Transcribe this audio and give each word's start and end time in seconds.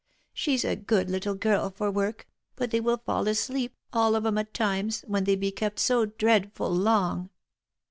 "She's 0.33 0.65
a 0.65 0.75
good 0.75 1.11
little 1.11 1.35
girl 1.35 1.69
for 1.69 1.91
work; 1.91 2.27
but 2.55 2.71
they 2.71 2.79
will 2.79 2.97
fall 2.97 3.27
asleep, 3.27 3.75
all 3.93 4.15
of 4.15 4.25
'em 4.25 4.39
at 4.39 4.51
times, 4.51 5.01
when 5.01 5.25
they 5.25 5.35
be 5.35 5.51
kept 5.51 5.77
so 5.77 6.07
dreadful 6.07 6.73
long." 6.73 7.29